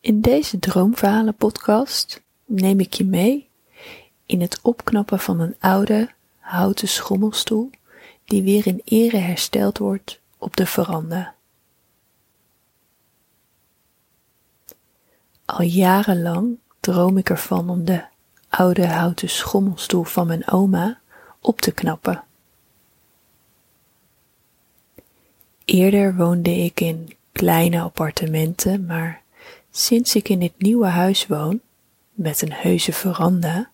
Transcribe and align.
In 0.00 0.20
deze 0.20 0.58
Droomverhalen 0.58 1.34
podcast 1.34 2.22
neem 2.44 2.80
ik 2.80 2.92
je 2.94 3.04
mee 3.04 3.48
in 4.26 4.40
het 4.40 4.58
opknappen 4.62 5.18
van 5.18 5.40
een 5.40 5.56
oude 5.58 6.10
houten 6.38 6.88
schommelstoel 6.88 7.70
die 8.24 8.42
weer 8.42 8.66
in 8.66 8.82
ere 8.84 9.16
hersteld 9.16 9.78
wordt 9.78 10.20
op 10.38 10.56
de 10.56 10.66
veranda. 10.66 11.34
Al 15.44 15.62
jarenlang 15.62 16.58
droom 16.80 17.16
ik 17.18 17.30
ervan 17.30 17.70
om 17.70 17.84
de 17.84 18.04
oude 18.48 18.86
houten 18.86 19.28
schommelstoel 19.28 20.04
van 20.04 20.26
mijn 20.26 20.48
oma 20.48 21.00
op 21.40 21.60
te 21.60 21.72
knappen. 21.72 22.24
Eerder 25.64 26.16
woonde 26.16 26.50
ik 26.50 26.80
in 26.80 27.16
kleine 27.32 27.80
appartementen, 27.80 28.86
maar 28.86 29.22
sinds 29.70 30.14
ik 30.14 30.28
in 30.28 30.38
dit 30.38 30.52
nieuwe 30.58 30.86
huis 30.86 31.26
woon, 31.26 31.60
met 32.12 32.42
een 32.42 32.52
heuse 32.52 32.92
veranda, 32.92 33.70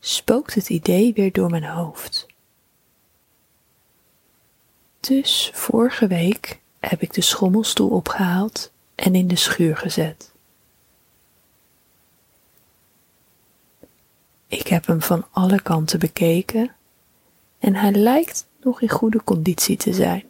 spookt 0.00 0.54
het 0.54 0.68
idee 0.68 1.12
weer 1.12 1.32
door 1.32 1.50
mijn 1.50 1.64
hoofd. 1.64 2.26
Dus 5.00 5.50
vorige 5.54 6.06
week 6.06 6.60
heb 6.80 7.02
ik 7.02 7.12
de 7.12 7.20
schommelstoel 7.20 7.90
opgehaald 7.90 8.72
en 8.94 9.14
in 9.14 9.28
de 9.28 9.36
schuur 9.36 9.76
gezet. 9.76 10.32
Ik 14.46 14.66
heb 14.66 14.86
hem 14.86 15.02
van 15.02 15.26
alle 15.30 15.62
kanten 15.62 15.98
bekeken 15.98 16.74
en 17.58 17.74
hij 17.74 17.92
lijkt 17.92 18.46
nog 18.60 18.80
in 18.80 18.88
goede 18.88 19.24
conditie 19.24 19.76
te 19.76 19.92
zijn. 19.92 20.24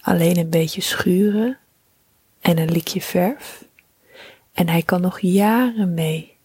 Alleen 0.00 0.36
een 0.36 0.50
beetje 0.50 0.80
schuren 0.80 1.58
en 2.40 2.58
een 2.58 2.70
likje 2.70 3.00
verf 3.00 3.64
en 4.52 4.68
hij 4.68 4.82
kan 4.82 5.00
nog 5.00 5.20
jaren 5.20 5.94
mee. 5.94 6.36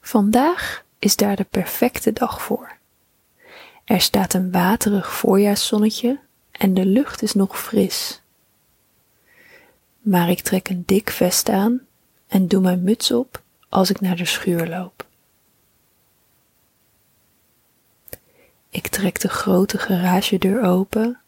Vandaag 0.00 0.84
is 0.98 1.16
daar 1.16 1.36
de 1.36 1.44
perfecte 1.44 2.12
dag 2.12 2.42
voor. 2.42 2.76
Er 3.84 4.00
staat 4.00 4.34
een 4.34 4.50
waterig 4.50 5.12
voorjaarszonnetje 5.12 6.20
en 6.50 6.74
de 6.74 6.86
lucht 6.86 7.22
is 7.22 7.34
nog 7.34 7.60
fris. 7.60 8.22
Maar 9.98 10.30
ik 10.30 10.40
trek 10.40 10.68
een 10.68 10.82
dik 10.86 11.10
vest 11.10 11.48
aan 11.48 11.86
en 12.26 12.48
doe 12.48 12.60
mijn 12.60 12.82
muts 12.82 13.10
op 13.10 13.42
als 13.68 13.90
ik 13.90 14.00
naar 14.00 14.16
de 14.16 14.24
schuur 14.24 14.68
loop. 14.68 15.06
Ik 18.70 18.88
trek 18.88 19.20
de 19.20 19.28
grote 19.28 19.78
garagedeur 19.78 20.64
open 20.64 21.21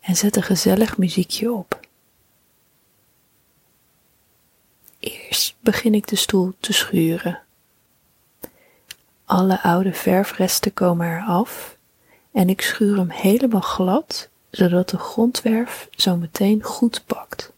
en 0.00 0.16
zet 0.16 0.36
een 0.36 0.42
gezellig 0.42 0.98
muziekje 0.98 1.52
op. 1.52 1.80
Eerst 4.98 5.56
begin 5.60 5.94
ik 5.94 6.06
de 6.08 6.16
stoel 6.16 6.52
te 6.60 6.72
schuren. 6.72 7.42
Alle 9.24 9.62
oude 9.62 9.92
verfresten 9.92 10.74
komen 10.74 11.16
eraf 11.16 11.76
en 12.32 12.48
ik 12.48 12.60
schuur 12.60 12.96
hem 12.96 13.10
helemaal 13.10 13.60
glad, 13.60 14.28
zodat 14.50 14.88
de 14.88 14.98
grondwerf 14.98 15.88
zo 15.90 16.16
meteen 16.16 16.62
goed 16.62 17.02
pakt. 17.06 17.52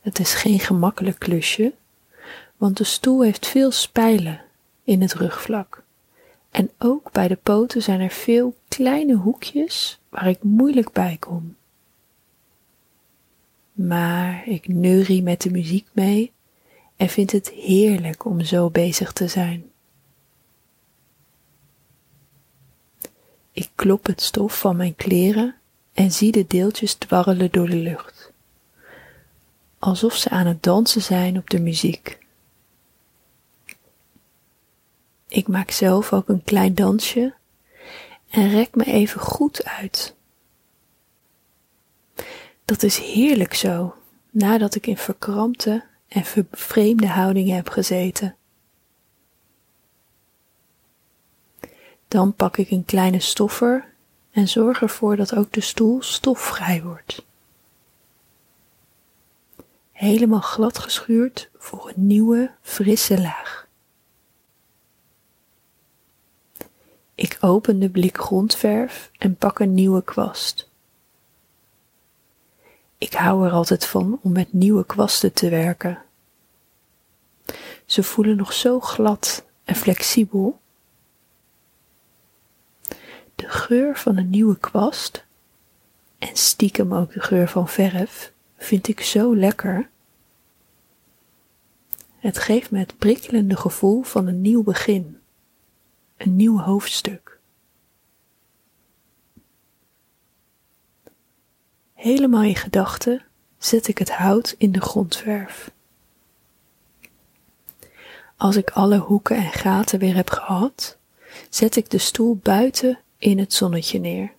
Het 0.00 0.18
is 0.18 0.34
geen 0.34 0.60
gemakkelijk 0.60 1.18
klusje, 1.18 1.72
want 2.56 2.76
de 2.76 2.84
stoel 2.84 3.22
heeft 3.22 3.46
veel 3.46 3.70
spijlen 3.70 4.40
in 4.84 5.02
het 5.02 5.14
rugvlak. 5.14 5.82
En 6.50 6.70
ook 6.78 7.12
bij 7.12 7.28
de 7.28 7.36
poten 7.36 7.82
zijn 7.82 8.00
er 8.00 8.10
veel 8.10 8.56
kleine 8.76 9.14
hoekjes 9.14 10.00
waar 10.08 10.28
ik 10.28 10.42
moeilijk 10.42 10.92
bij 10.92 11.16
kom. 11.20 11.56
Maar 13.72 14.46
ik 14.46 14.68
neurie 14.68 15.22
met 15.22 15.42
de 15.42 15.50
muziek 15.50 15.88
mee 15.92 16.32
en 16.96 17.08
vind 17.08 17.32
het 17.32 17.50
heerlijk 17.50 18.24
om 18.24 18.40
zo 18.40 18.70
bezig 18.70 19.12
te 19.12 19.28
zijn. 19.28 19.70
Ik 23.52 23.70
klop 23.74 24.06
het 24.06 24.22
stof 24.22 24.58
van 24.58 24.76
mijn 24.76 24.96
kleren 24.96 25.56
en 25.92 26.12
zie 26.12 26.32
de 26.32 26.46
deeltjes 26.46 26.94
dwarrelen 26.94 27.50
door 27.50 27.68
de 27.68 27.76
lucht, 27.76 28.32
alsof 29.78 30.14
ze 30.14 30.28
aan 30.28 30.46
het 30.46 30.62
dansen 30.62 31.02
zijn 31.02 31.38
op 31.38 31.50
de 31.50 31.60
muziek. 31.60 32.18
Ik 35.28 35.48
maak 35.48 35.70
zelf 35.70 36.12
ook 36.12 36.28
een 36.28 36.44
klein 36.44 36.74
dansje 36.74 37.34
en 38.30 38.48
rek 38.48 38.74
me 38.74 38.84
even 38.84 39.20
goed 39.20 39.64
uit. 39.64 40.14
Dat 42.64 42.82
is 42.82 42.98
heerlijk 42.98 43.54
zo, 43.54 43.94
nadat 44.30 44.74
ik 44.74 44.86
in 44.86 44.96
verkrampte 44.96 45.84
en 46.08 46.24
vervreemde 46.24 47.08
houdingen 47.08 47.56
heb 47.56 47.68
gezeten. 47.68 48.36
Dan 52.08 52.34
pak 52.34 52.56
ik 52.56 52.70
een 52.70 52.84
kleine 52.84 53.20
stoffer 53.20 53.88
en 54.30 54.48
zorg 54.48 54.82
ervoor 54.82 55.16
dat 55.16 55.34
ook 55.34 55.52
de 55.52 55.60
stoel 55.60 56.02
stofvrij 56.02 56.82
wordt. 56.82 57.24
Helemaal 59.92 60.40
glad 60.40 60.78
geschuurd 60.78 61.50
voor 61.56 61.88
een 61.88 62.06
nieuwe, 62.06 62.50
frisse 62.62 63.20
laag. 63.20 63.68
Ik 67.20 67.36
open 67.40 67.78
de 67.78 67.90
blik 67.90 68.18
grondverf 68.18 69.10
en 69.18 69.36
pak 69.36 69.58
een 69.58 69.74
nieuwe 69.74 70.04
kwast. 70.04 70.68
Ik 72.98 73.12
hou 73.12 73.46
er 73.46 73.52
altijd 73.52 73.86
van 73.86 74.18
om 74.22 74.32
met 74.32 74.52
nieuwe 74.52 74.86
kwasten 74.86 75.32
te 75.32 75.48
werken. 75.48 76.02
Ze 77.84 78.02
voelen 78.02 78.36
nog 78.36 78.52
zo 78.52 78.80
glad 78.80 79.44
en 79.64 79.74
flexibel. 79.74 80.60
De 83.34 83.48
geur 83.48 83.96
van 83.96 84.16
een 84.16 84.30
nieuwe 84.30 84.58
kwast 84.58 85.24
en 86.18 86.36
stiekem 86.36 86.94
ook 86.94 87.12
de 87.12 87.20
geur 87.20 87.48
van 87.48 87.68
verf 87.68 88.32
vind 88.56 88.88
ik 88.88 89.00
zo 89.00 89.36
lekker. 89.36 89.90
Het 92.18 92.38
geeft 92.38 92.70
me 92.70 92.78
het 92.78 92.98
prikkelende 92.98 93.56
gevoel 93.56 94.02
van 94.02 94.26
een 94.26 94.40
nieuw 94.40 94.62
begin 94.62 95.19
een 96.20 96.36
nieuw 96.36 96.58
hoofdstuk. 96.58 97.38
Helemaal 101.94 102.42
in 102.42 102.56
gedachten 102.56 103.24
zet 103.58 103.88
ik 103.88 103.98
het 103.98 104.10
hout 104.10 104.54
in 104.58 104.72
de 104.72 104.80
grondverf. 104.80 105.70
Als 108.36 108.56
ik 108.56 108.70
alle 108.70 108.98
hoeken 108.98 109.36
en 109.36 109.52
gaten 109.52 109.98
weer 109.98 110.14
heb 110.14 110.30
gehad, 110.30 110.98
zet 111.48 111.76
ik 111.76 111.90
de 111.90 111.98
stoel 111.98 112.36
buiten 112.36 112.98
in 113.18 113.38
het 113.38 113.52
zonnetje 113.52 113.98
neer. 113.98 114.32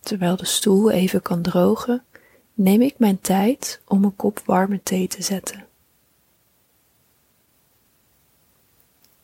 Terwijl 0.00 0.36
de 0.36 0.46
stoel 0.46 0.90
even 0.90 1.22
kan 1.22 1.42
drogen, 1.42 2.04
neem 2.54 2.80
ik 2.82 2.98
mijn 2.98 3.20
tijd 3.20 3.80
om 3.84 4.04
een 4.04 4.16
kop 4.16 4.42
warme 4.44 4.82
thee 4.82 5.08
te 5.08 5.22
zetten. 5.22 5.67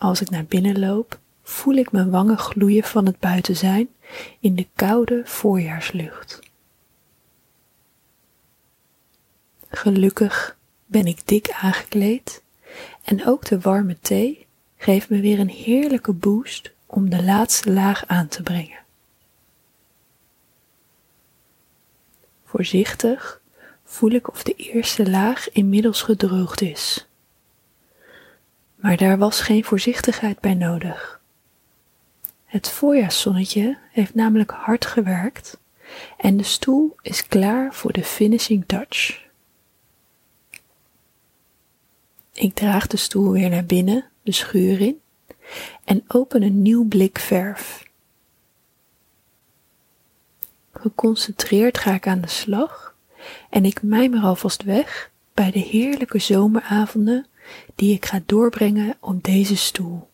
Als 0.04 0.20
ik 0.20 0.30
naar 0.30 0.44
binnen 0.44 0.78
loop, 0.78 1.18
voel 1.42 1.74
ik 1.74 1.92
mijn 1.92 2.10
wangen 2.10 2.38
gloeien 2.38 2.84
van 2.84 3.06
het 3.06 3.18
buiten 3.18 3.56
zijn 3.56 3.88
in 4.40 4.54
de 4.54 4.66
koude 4.74 5.22
voorjaarslucht. 5.24 6.40
Gelukkig 9.68 10.56
ben 10.86 11.06
ik 11.06 11.26
dik 11.26 11.50
aangekleed 11.50 12.42
en 13.04 13.26
ook 13.26 13.44
de 13.44 13.60
warme 13.60 13.96
thee 14.00 14.46
geeft 14.76 15.08
me 15.08 15.20
weer 15.20 15.38
een 15.38 15.50
heerlijke 15.50 16.12
boost 16.12 16.72
om 16.86 17.10
de 17.10 17.22
laatste 17.22 17.72
laag 17.72 18.06
aan 18.06 18.28
te 18.28 18.42
brengen. 18.42 18.84
Voorzichtig 22.44 23.40
voel 23.84 24.10
ik 24.10 24.30
of 24.30 24.42
de 24.42 24.54
eerste 24.54 25.10
laag 25.10 25.50
inmiddels 25.50 26.02
gedroogd 26.02 26.60
is. 26.60 27.06
Maar 28.84 28.96
daar 28.96 29.18
was 29.18 29.40
geen 29.40 29.64
voorzichtigheid 29.64 30.40
bij 30.40 30.54
nodig. 30.54 31.20
Het 32.44 32.70
voorjaarszonnetje 32.70 33.78
heeft 33.90 34.14
namelijk 34.14 34.50
hard 34.50 34.86
gewerkt 34.86 35.58
en 36.16 36.36
de 36.36 36.42
stoel 36.42 36.96
is 37.02 37.26
klaar 37.26 37.74
voor 37.74 37.92
de 37.92 38.04
finishing 38.04 38.64
touch. 38.66 39.26
Ik 42.32 42.54
draag 42.54 42.86
de 42.86 42.96
stoel 42.96 43.30
weer 43.30 43.50
naar 43.50 43.64
binnen, 43.64 44.04
de 44.22 44.32
schuur 44.32 44.80
in, 44.80 45.00
en 45.84 46.04
open 46.06 46.42
een 46.42 46.62
nieuw 46.62 46.84
blik 46.84 47.18
verf. 47.18 47.88
Geconcentreerd 50.72 51.78
ga 51.78 51.92
ik 51.92 52.06
aan 52.06 52.20
de 52.20 52.28
slag 52.28 52.96
en 53.50 53.64
ik 53.64 53.82
mijmer 53.82 54.22
alvast 54.22 54.62
weg 54.62 55.10
bij 55.34 55.50
de 55.50 55.58
heerlijke 55.58 56.18
zomeravonden 56.18 57.26
die 57.74 57.94
ik 57.94 58.04
ga 58.04 58.20
doorbrengen 58.26 58.96
op 59.00 59.24
deze 59.24 59.56
stoel. 59.56 60.08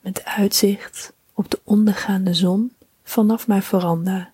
met 0.00 0.24
uitzicht 0.24 1.12
op 1.34 1.50
de 1.50 1.60
ondergaande 1.64 2.34
zon 2.34 2.72
vanaf 3.02 3.46
mijn 3.46 3.62
veranda. 3.62 4.32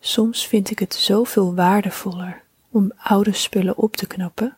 Soms 0.00 0.46
vind 0.46 0.70
ik 0.70 0.78
het 0.78 0.94
zoveel 0.94 1.54
waardevoller 1.54 2.42
om 2.70 2.92
oude 2.96 3.32
spullen 3.32 3.76
op 3.76 3.96
te 3.96 4.06
knappen 4.06 4.56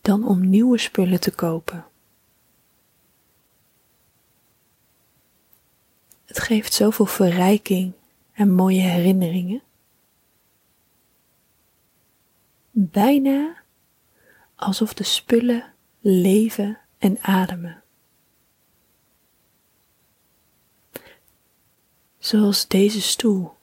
dan 0.00 0.26
om 0.26 0.48
nieuwe 0.48 0.78
spullen 0.78 1.20
te 1.20 1.30
kopen. 1.30 1.86
Het 6.24 6.38
geeft 6.38 6.72
zoveel 6.72 7.06
verrijking 7.06 7.92
en 8.34 8.54
mooie 8.54 8.80
herinneringen. 8.80 9.62
Bijna 12.70 13.56
alsof 14.54 14.94
de 14.94 15.04
spullen 15.04 15.72
leven 16.00 16.78
en 16.98 17.18
ademen. 17.20 17.82
Zoals 22.18 22.68
deze 22.68 23.00
stoel, 23.00 23.56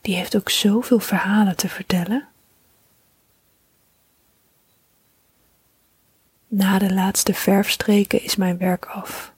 die 0.00 0.14
heeft 0.14 0.36
ook 0.36 0.50
zoveel 0.50 0.98
verhalen 1.00 1.56
te 1.56 1.68
vertellen. 1.68 2.28
Na 6.48 6.78
de 6.78 6.94
laatste 6.94 7.34
verfstreken 7.34 8.22
is 8.22 8.36
mijn 8.36 8.58
werk 8.58 8.84
af. 8.84 9.32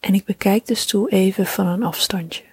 En 0.00 0.14
ik 0.14 0.24
bekijk 0.24 0.66
de 0.66 0.74
stoel 0.74 1.08
even 1.08 1.46
van 1.46 1.66
een 1.66 1.82
afstandje. 1.82 2.51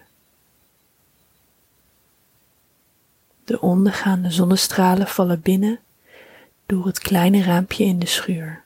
De 3.49 3.61
ondergaande 3.61 4.31
zonnestralen 4.31 5.07
vallen 5.07 5.41
binnen 5.41 5.79
door 6.65 6.85
het 6.85 6.99
kleine 6.99 7.43
raampje 7.43 7.83
in 7.83 7.99
de 7.99 8.05
schuur. 8.05 8.63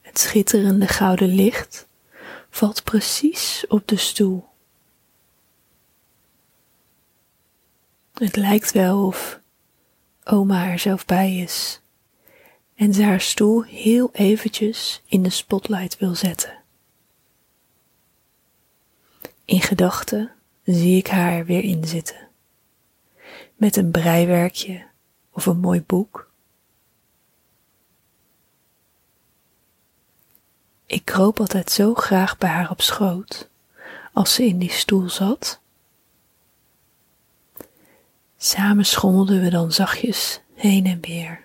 Het 0.00 0.18
schitterende 0.18 0.86
gouden 0.86 1.28
licht 1.28 1.86
valt 2.50 2.84
precies 2.84 3.64
op 3.68 3.88
de 3.88 3.96
stoel. 3.96 4.48
Het 8.14 8.36
lijkt 8.36 8.72
wel 8.72 9.06
of 9.06 9.40
oma 10.24 10.70
er 10.70 10.78
zelf 10.78 11.04
bij 11.04 11.36
is 11.36 11.80
en 12.74 12.94
ze 12.94 13.02
haar 13.02 13.20
stoel 13.20 13.62
heel 13.62 14.10
eventjes 14.12 15.02
in 15.06 15.22
de 15.22 15.30
spotlight 15.30 15.98
wil 15.98 16.14
zetten. 16.14 16.58
In 19.44 19.60
gedachten 19.60 20.35
zie 20.66 20.96
ik 20.96 21.06
haar 21.06 21.44
weer 21.44 21.62
inzitten, 21.62 22.28
met 23.54 23.76
een 23.76 23.90
breiwerkje 23.90 24.86
of 25.30 25.46
een 25.46 25.58
mooi 25.58 25.82
boek. 25.82 26.30
Ik 30.86 31.04
kroop 31.04 31.40
altijd 31.40 31.70
zo 31.70 31.94
graag 31.94 32.38
bij 32.38 32.48
haar 32.48 32.70
op 32.70 32.80
schoot 32.80 33.50
als 34.12 34.34
ze 34.34 34.44
in 34.44 34.58
die 34.58 34.70
stoel 34.70 35.10
zat. 35.10 35.60
Samen 38.36 38.86
schommelden 38.86 39.40
we 39.40 39.50
dan 39.50 39.72
zachtjes 39.72 40.40
heen 40.54 40.86
en 40.86 41.00
weer. 41.00 41.44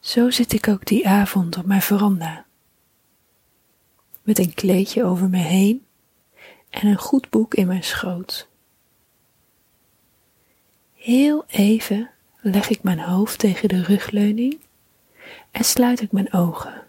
Zo 0.00 0.30
zit 0.30 0.52
ik 0.52 0.68
ook 0.68 0.86
die 0.86 1.08
avond 1.08 1.56
op 1.56 1.64
mijn 1.64 1.82
veranda. 1.82 2.47
Met 4.28 4.38
een 4.38 4.54
kleedje 4.54 5.04
over 5.04 5.28
me 5.28 5.36
heen 5.36 5.86
en 6.70 6.86
een 6.86 6.98
goed 6.98 7.30
boek 7.30 7.54
in 7.54 7.66
mijn 7.66 7.84
schoot. 7.84 8.48
Heel 10.94 11.44
even 11.46 12.10
leg 12.40 12.68
ik 12.68 12.82
mijn 12.82 13.00
hoofd 13.00 13.38
tegen 13.38 13.68
de 13.68 13.82
rugleuning 13.82 14.58
en 15.50 15.64
sluit 15.64 16.00
ik 16.00 16.12
mijn 16.12 16.32
ogen. 16.32 16.86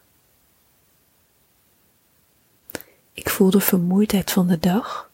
Ik 3.13 3.29
voel 3.29 3.49
de 3.49 3.61
vermoeidheid 3.61 4.31
van 4.31 4.47
de 4.47 4.59
dag 4.59 5.11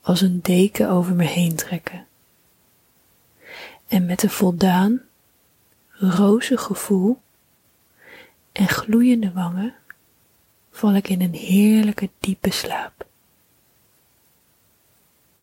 als 0.00 0.20
een 0.20 0.40
deken 0.42 0.90
over 0.90 1.14
me 1.14 1.24
heen 1.24 1.56
trekken. 1.56 2.06
En 3.86 4.06
met 4.06 4.22
een 4.22 4.30
voldaan, 4.30 5.00
roze 5.90 6.56
gevoel 6.56 7.20
en 8.52 8.68
gloeiende 8.68 9.32
wangen 9.32 9.74
val 10.78 10.94
ik 10.94 11.08
in 11.08 11.20
een 11.20 11.34
heerlijke 11.34 12.10
diepe 12.20 12.52
slaap. 12.52 13.07